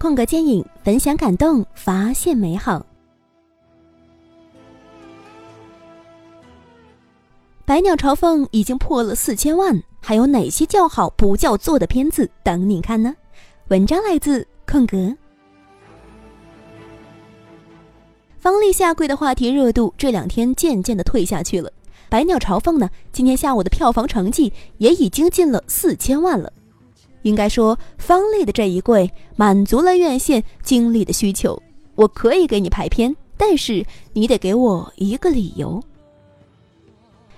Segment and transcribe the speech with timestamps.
[0.00, 2.78] 空格电影，分享感动，发现美好。
[7.66, 13.14] 《百鸟朝凤》已经破了四千万，还有哪些叫好不叫座的片子等你看呢？
[13.68, 15.14] 文章来自空格。
[18.38, 21.68] 方力下跪的话题热度这两天渐渐的退下去了。
[22.08, 26.50] 《百鸟朝凤》呢，今天下午的票房成绩也已经进了四千万了。
[27.22, 31.60] 应该说，方力的这一跪满足了院线经理的需求。
[31.94, 35.82] 我可以给你排片，但是你得给我一个理由。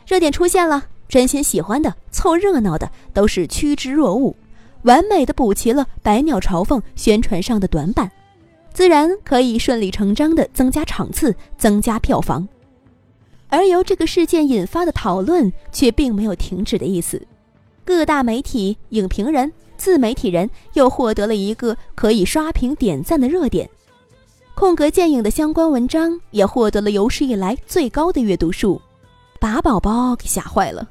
[0.07, 4.35] 热点出现了，真心喜欢的、凑热闹的都是趋之若鹜，
[4.83, 8.11] 完美的补齐了《百鸟朝凤》宣传上的短板，
[8.73, 12.47] 自然可以顺理成章的增加场次、增加票房。
[13.49, 17.21] 而由这个事件引发的讨论却并没有停止的意思，
[17.85, 23.69] 各大媒体、影评人、自媒体人又获得了一个可以刷屏点赞的热点，
[24.55, 28.81] 空格电影的相关文章也获得了有史以来最高的阅读数。
[29.41, 30.89] 把宝宝给吓坏了。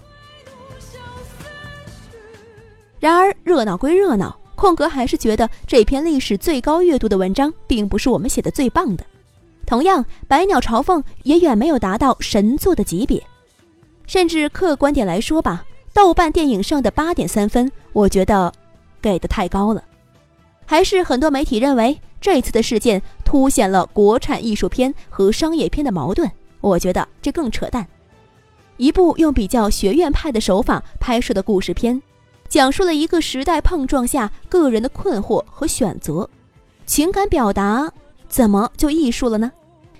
[3.00, 9.05] 然而热闹归热闹，空格还是觉得这篇历史最高阅读的文章并不是我们写的最棒的。
[9.66, 13.23] 同样，《百鸟朝凤》也远没有达到神作的级别。
[14.05, 18.52] 甚至客观点来说吧，豆瓣电影上的八点三分，我觉得
[19.02, 19.84] 给的太高了。
[20.66, 26.30] 还是很多媒体认为这次的事件凸显了国产艺术片和商业片的矛盾，
[26.62, 27.86] 我觉得这更扯淡。
[28.78, 32.02] 一部用比较学院派的手法拍摄的故事片，
[32.48, 36.30] 讲述了一个时代碰撞下个人的困惑和选择，
[36.86, 37.92] 情感表达
[38.30, 39.52] 怎么就艺术了呢？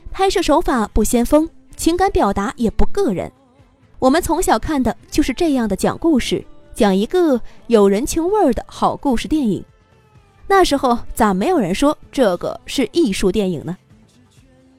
[0.10, 3.32] 拍摄手法不先锋，情感表达也不个人。
[4.00, 6.44] 我们从小看的就是这样的讲故事，
[6.82, 9.64] 讲一个有人情味儿的好故事电影。
[10.48, 13.78] 那时候咋没有人说这个是艺术电影呢？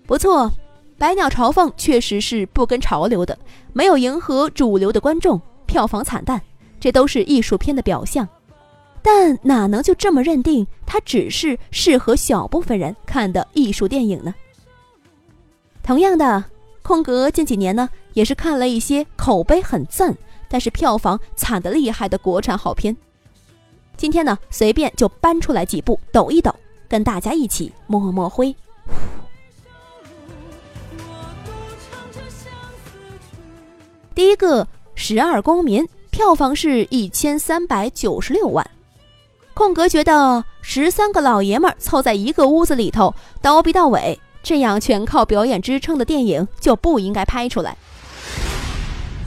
[0.04, 0.46] 不错。
[0.98, 3.38] 《百鸟朝凤》确实是不跟潮流的，
[3.72, 6.42] 没有迎合主流的观众，票房惨淡，
[6.80, 8.28] 这都是艺术片的表象。
[9.00, 14.34] 但哪能就这么认定它只是适合小部分人看的艺术电影呢？
[15.84, 16.42] 同样的，
[16.82, 20.12] 空格近几年呢，也是看了一些口碑很赞，
[20.52, 22.94] 但是票房惨得厉害的国产好片。
[23.96, 26.54] 今天呢，随便就搬出来几部抖一抖，
[26.88, 28.54] 跟大家一起抹抹灰。
[34.14, 34.62] 第一个
[34.94, 38.68] 《十二公民》票房是一千三百九十六万，
[39.54, 47.74] 空格觉得十三个老爷们儿凑在一个屋子里头叨逼到尾，这样全靠表演支撑的电影就不应该拍出来。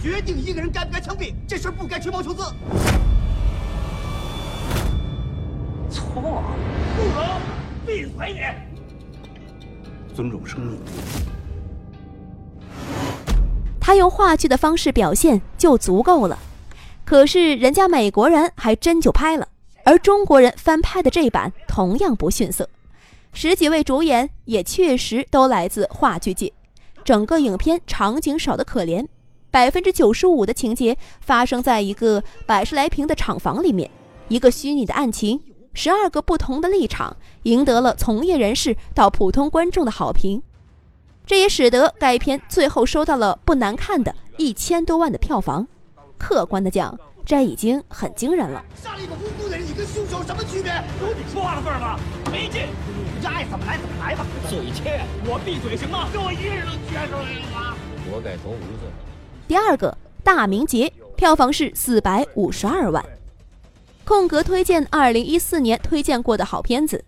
[0.06, 2.44] 决定一个人该不该枪毙，这事不该吹毛求疵。
[5.90, 6.44] 错，
[6.96, 7.42] 不能
[7.88, 8.42] 闭嘴你！
[10.16, 10.78] 尊重生命。
[13.82, 16.38] 他用话剧的方式表现就足够了，
[17.04, 19.48] 可是人家美国人还真就拍了，
[19.86, 22.70] 而中国人翻拍的这版同样不逊色，
[23.34, 26.54] 十几位主演也确实都来自话剧界。
[27.04, 29.08] 整个影片场景少得可怜，
[29.56, 33.90] 百分之九十五的情节发生在一个百十来平的厂房里面，
[34.28, 35.40] 一个虚拟的案情，
[35.74, 40.44] 十二个不同的立场，赢得了从业人士到普通观众的好评。
[41.26, 45.66] 这也使得该片最后收到了不难看的一千多万的票房。
[46.18, 48.62] 客观的讲，这已经很惊人了。
[48.84, 50.70] 杀了一个无辜的人，你跟凶手有什么区别？
[51.00, 51.98] 有你说话的份儿吗？
[52.30, 52.64] 没劲！
[53.22, 54.26] 你爱怎么来怎么来吧。
[54.50, 56.10] 嘴欠，我闭嘴行吗？
[56.12, 57.78] 给我一个人能撅出来了吗？
[58.12, 58.92] 我改投无罪。
[59.48, 59.92] 第二个
[60.24, 63.04] 《大明劫》票房是四百五十二万。
[64.04, 67.04] 空格推荐二零一四年推荐过的好片子。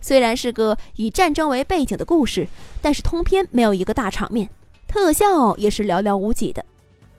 [0.00, 2.48] 虽然是个以战争为背景的故事，
[2.80, 4.48] 但是通篇没有一个大场面，
[4.88, 6.64] 特效也是寥寥无几的。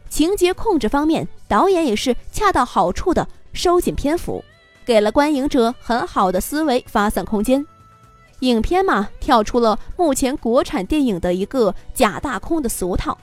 [0.09, 4.44] 情节控制方面，导演也是恰到好处的收紧篇幅，
[4.86, 7.65] 给了观影者很好的思维发散空间。
[8.39, 13.18] 影片嘛，跳出了目前国产电影的一个假大空的俗套，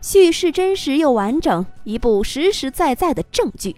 [0.00, 3.70] 叙事真实又完整，一部实实在在的正剧。《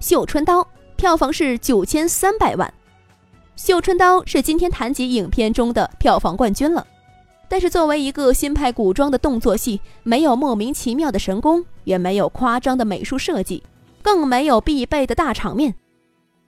[0.00, 0.62] 绣春刀》
[0.96, 2.72] 票房是九千三百万。
[3.66, 6.86] 《绣春刀》是今天谈及影片中的票房冠军了，
[7.48, 13.62] 但是作为一个新派古装的动作戏，没有莫名其妙的神功，也没有夸张的美术设计，
[14.02, 15.74] 更没有必备的大场面。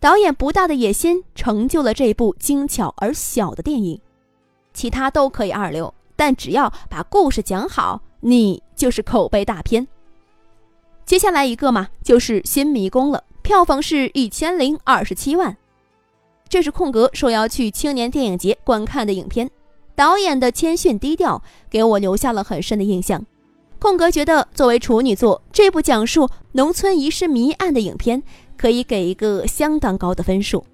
[0.00, 4.00] 导演不大的野心成就了这部精巧而小的电影，
[4.72, 9.86] 其他都可以二流，但只要把故事讲好，你就是口碑大片。
[11.04, 15.56] 接下来一个嘛，就是《新迷宫》了，票房是一千零二十七万。
[16.48, 19.50] 这是空格受邀去青年电影节观看的影片。
[19.96, 23.26] 导演的谦逊低调给我留下了很深的印象。
[23.80, 28.22] 空格觉得，作为处女作，这部讲述农村遗失谜案的影片
[28.56, 30.64] 可以给一个相当高的分数。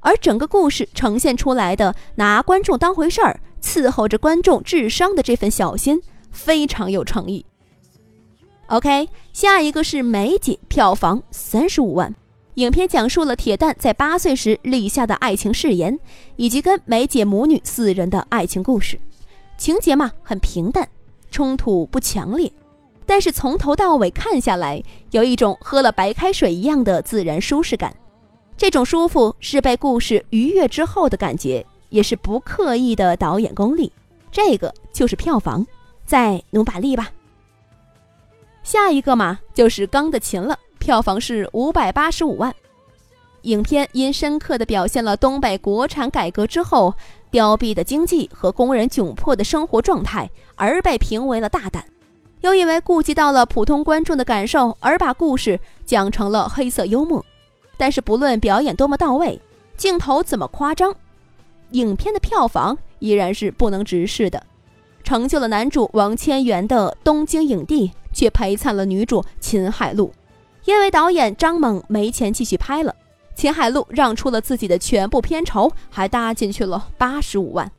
[0.00, 6.00] 而整个故事呈现出来的拿观众当回事儿、伺候着观众智商的这份小心，
[6.38, 7.44] 非常有诚意。
[8.68, 12.14] OK，下一个是梅姐，票房三十五万。
[12.54, 15.98] 影片讲述了铁蛋在八岁时立下的爱情誓言，
[16.36, 18.98] 以及跟梅姐母女四人的爱情故事。
[19.56, 20.88] 情节嘛，很平淡，
[21.30, 22.52] 冲突不强烈，
[23.06, 27.94] 但是从头到尾看下来，有一种喝了白开水一样的自然舒适感。
[28.56, 33.92] 这种舒服是被故事愉悦之后的感觉，也是不刻意的导演功力。
[34.30, 35.64] 这个就是票房，
[36.08, 37.10] 再努把力吧。
[38.62, 42.54] 下一个嘛，就是《钢的琴》了，票房是五百八十五万。
[43.42, 46.94] 影片因深刻地表现了东北国产改革之后
[47.30, 51.84] 凋敝的经济和工人窘迫的生活状态，而被评为了大胆。
[52.40, 57.22] 又因为顾及到了普通观众的感受，而把故事讲成了黑色幽默。
[57.76, 59.38] 但是不论表演多么到位，
[59.76, 60.94] 镜头怎么夸张，
[61.72, 64.42] 影片的票房依然是不能直视的，
[65.08, 67.90] 成就了男主王千源的东京影帝。
[68.12, 70.12] 却陪惨了女主秦海璐，
[70.64, 72.92] 因为导演张猛没钱继续拍了，
[73.34, 77.70] 秦海璐让出了自己的全部片酬，还搭进去了八十五万。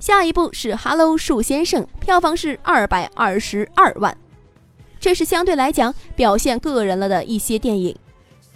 [0.00, 4.16] 下一部是《Hello 树先生》，票房是二百二十二万，
[5.04, 7.94] 这是相对来讲表现个人了的一些电影。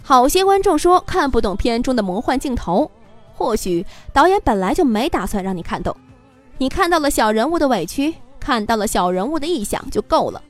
[0.01, 2.89] 好些观众说看不懂片中的魔幻镜头，
[3.35, 5.95] 或许导演本来就没打算让你看懂。
[6.57, 10.41] 你看到了小人物的委屈，看到了小人物的臆想就够了。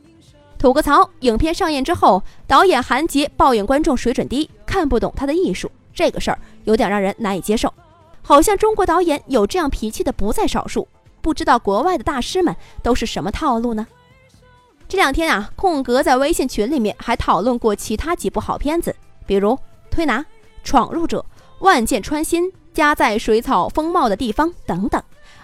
[0.57, 7.74] 吐个槽，影片上映之后，导演韩杰抱怨观众水准低，看不懂他的艺术，这个事儿有点让人难以接受。
[8.22, 10.88] 好像中国导演有这样脾气的不在少数，
[11.19, 13.86] 不知道国外的大师们都是什么套路呢？
[14.89, 18.94] 这两天啊，空格在微信群里面还讨论过其他几部好片子。
[19.27, 19.56] 比如
[19.91, 20.25] 推拿、
[20.63, 21.24] 闯入者、
[21.59, 25.00] 万箭穿心、家在水草丰茂的地方等等，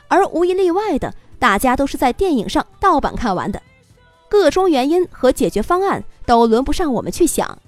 [0.07, 3.62] 而无一例外的，大家都是在电影上盗版看完的。
[4.27, 7.59] 各种原因和解决方案都轮不上我们去想，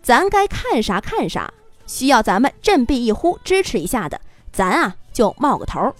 [0.00, 1.52] 咱该看啥看啥，
[1.88, 4.20] 需要咱们振臂一呼支持一下的，
[4.52, 5.92] 咱啊就冒个头。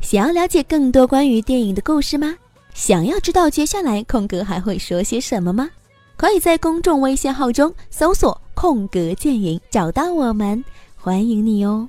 [0.00, 2.36] 想要了解更多关于电影的故事吗？
[2.78, 5.68] 想要知道接下来空格还会说些什么吗？
[6.16, 10.64] 可以在公众微信号中搜索“空格电影”找到我们，
[10.94, 11.88] 欢迎你哦。